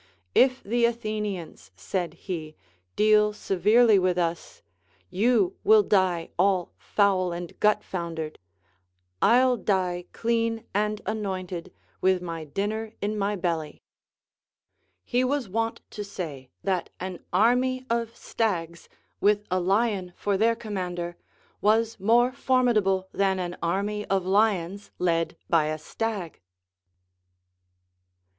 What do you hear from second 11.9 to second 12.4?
with